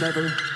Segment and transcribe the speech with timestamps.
[0.00, 0.47] never.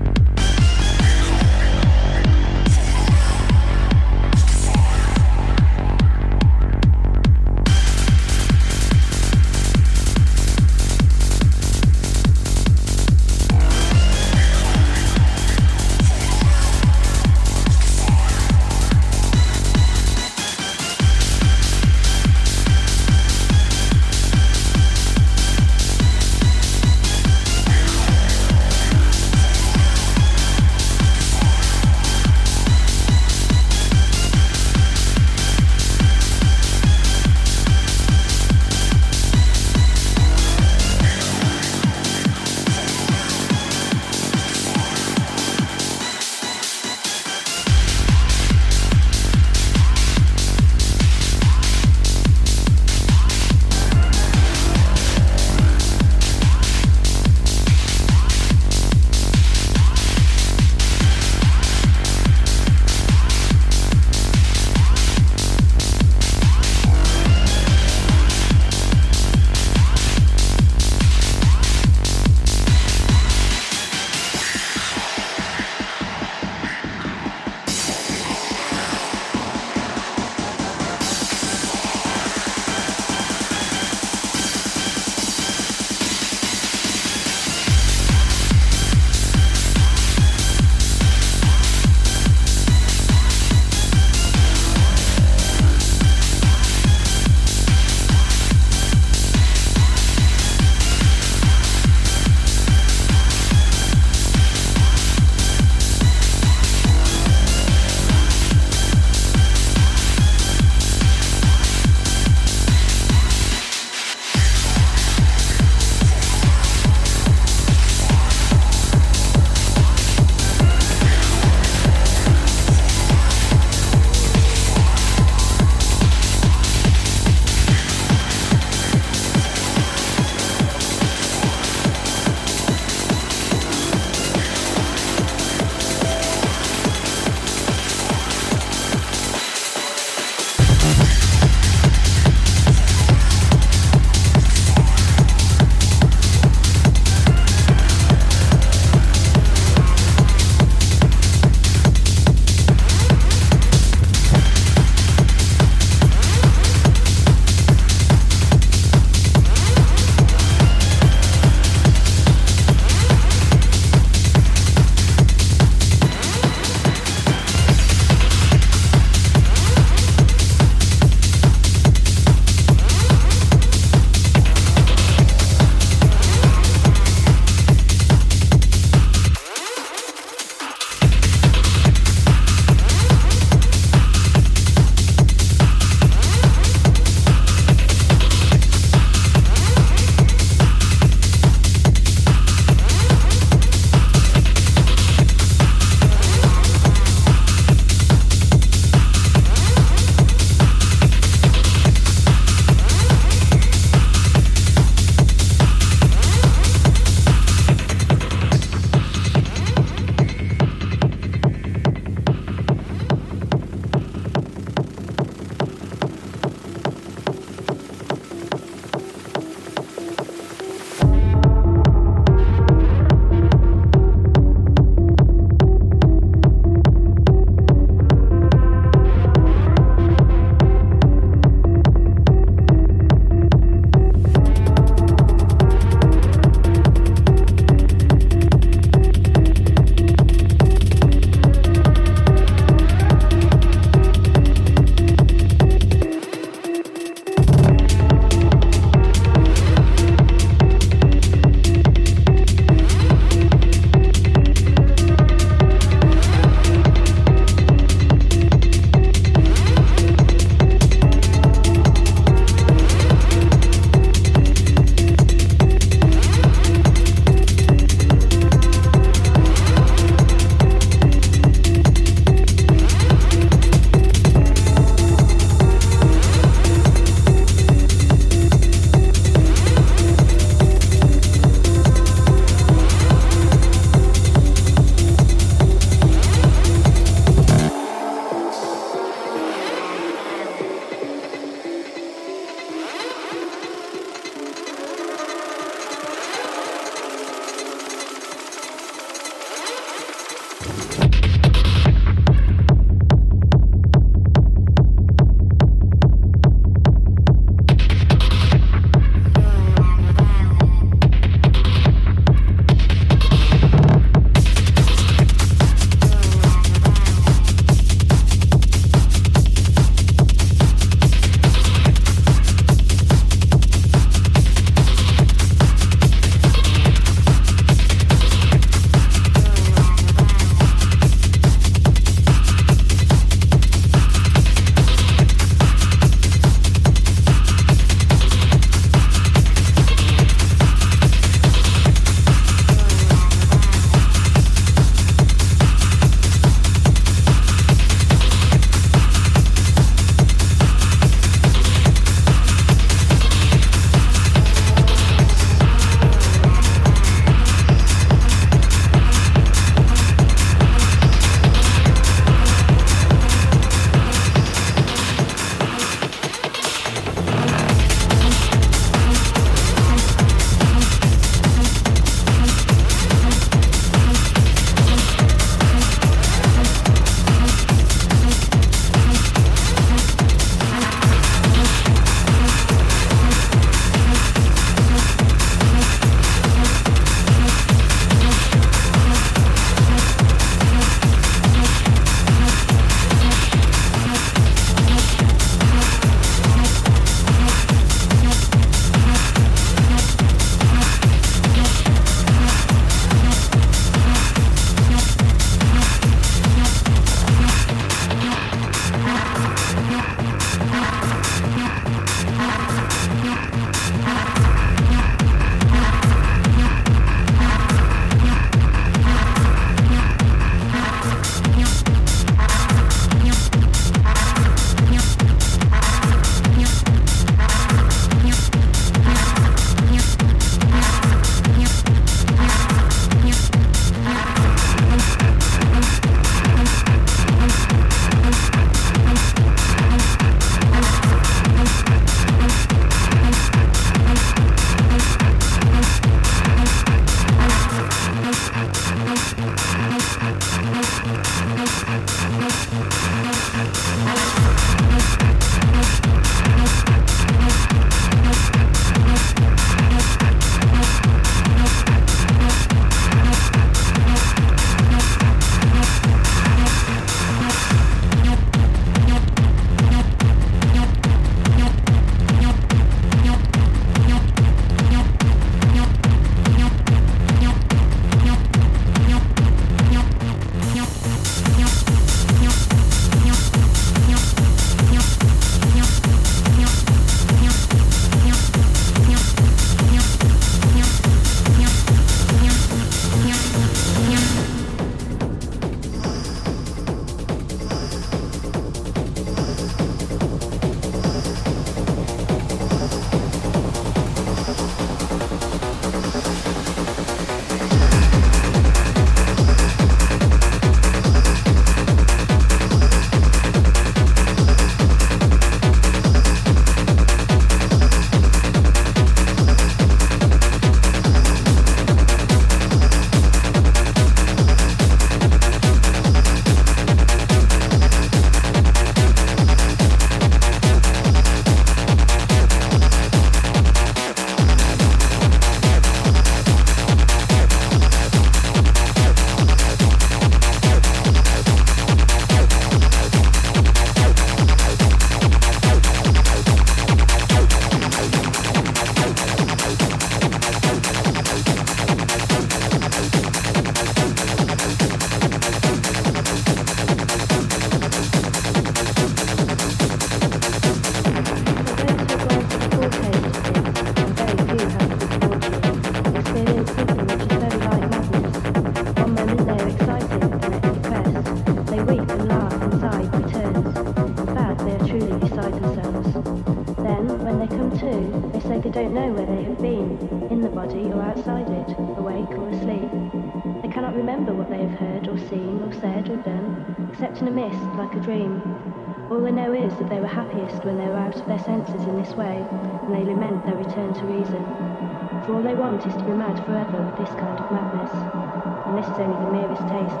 [590.32, 593.56] Happiest when they are out of their senses in this way, and they lament their
[593.56, 595.22] return to reason.
[595.26, 598.78] For all they want is to be mad forever with this kind of madness, and
[598.78, 600.00] this is only the merest taste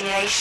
[0.00, 0.39] dissociation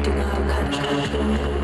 [0.00, 1.63] do not have control.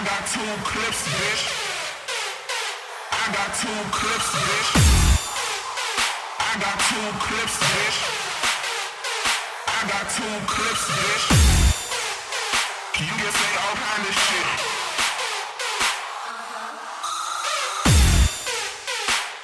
[0.00, 1.44] I got two clips, bitch.
[3.12, 4.70] I got two clips, bitch.
[6.40, 7.98] I got two clips, bitch.
[9.68, 11.24] I got two clips, bitch.
[12.94, 14.46] Can you can say all kind of shit.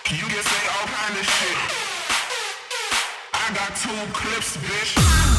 [0.05, 1.59] Can you can say all kind of shit.
[3.35, 5.37] I got two clips, bitch.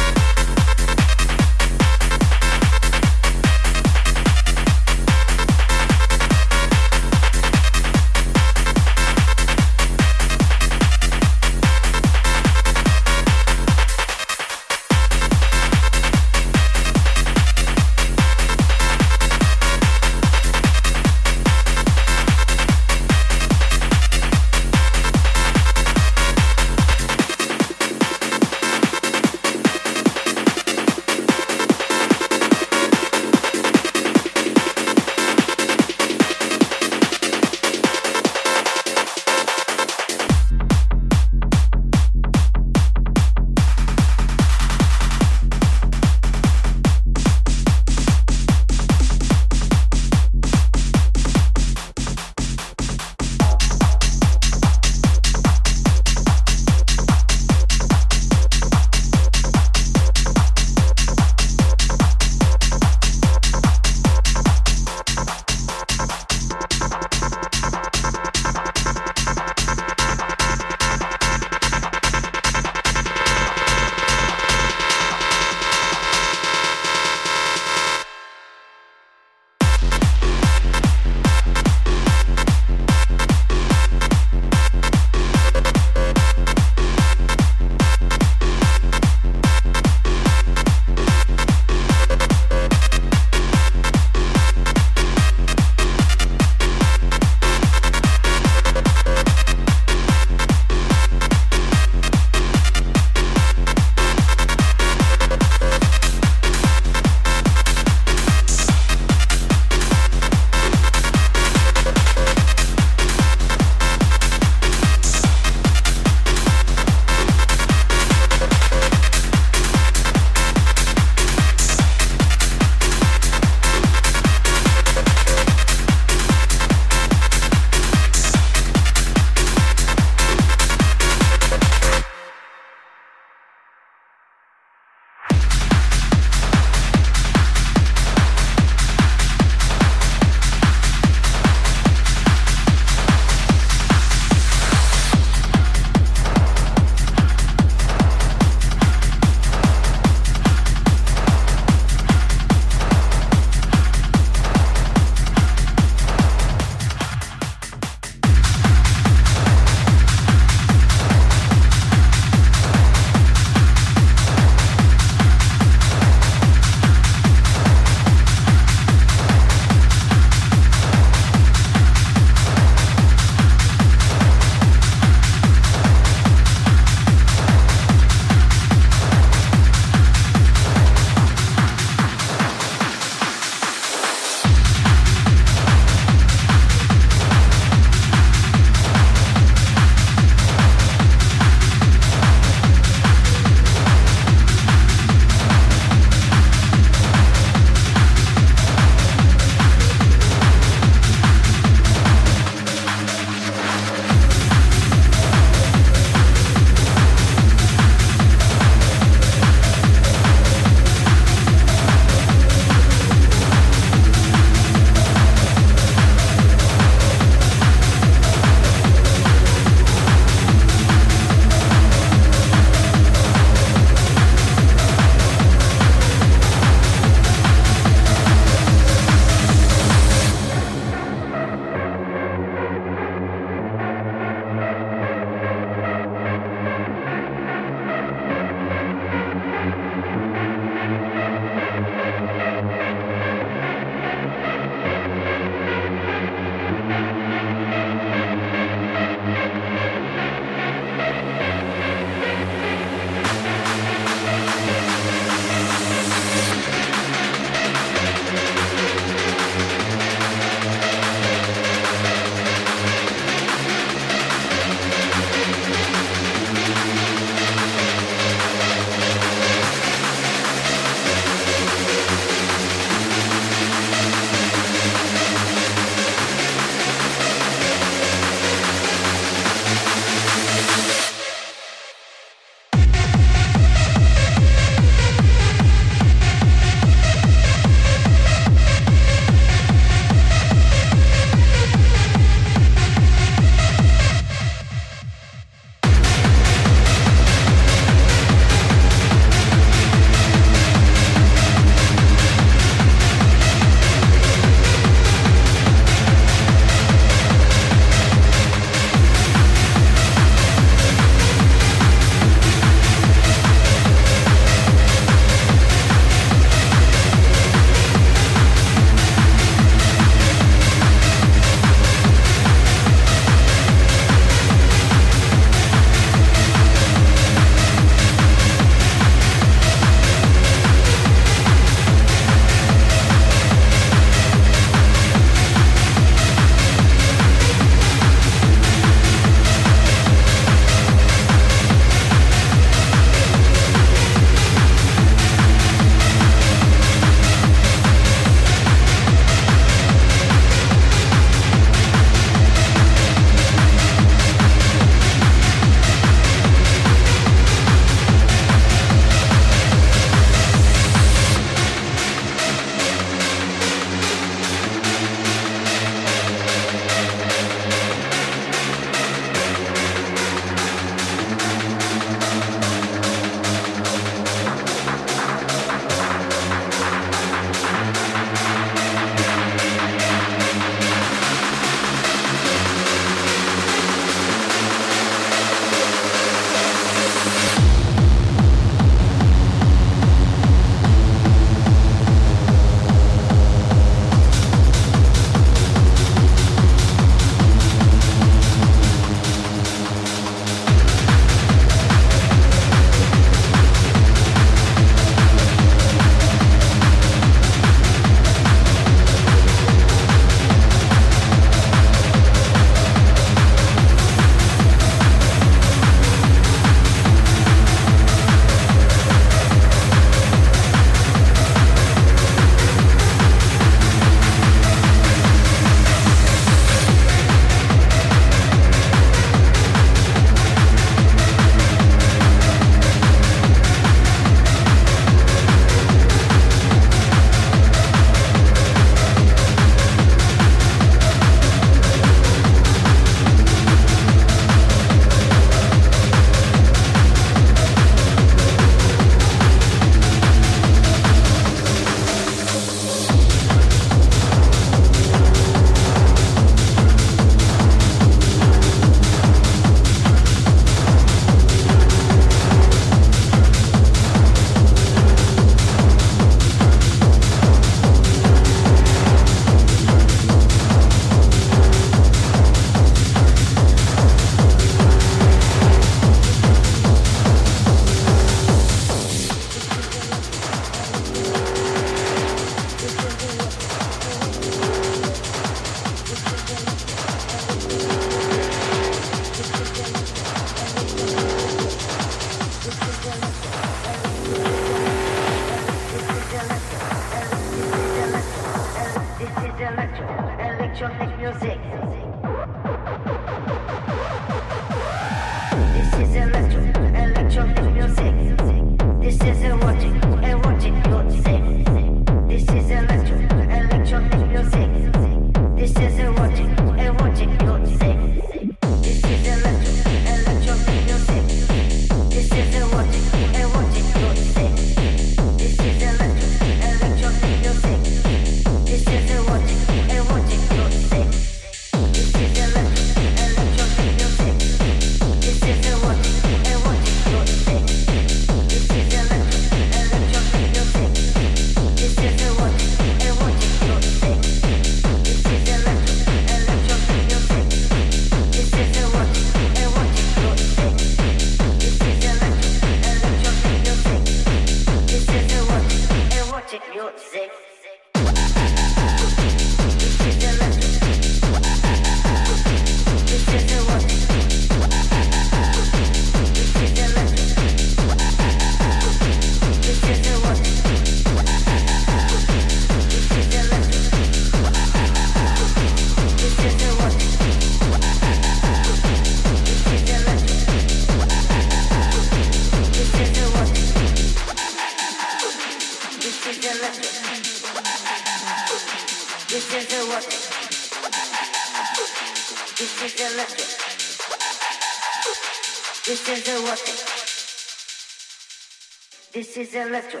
[599.42, 600.00] is electro.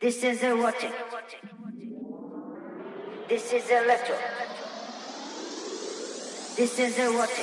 [0.00, 0.92] This is a erotic.
[3.28, 4.16] This is electro.
[6.56, 7.41] This is a erotic.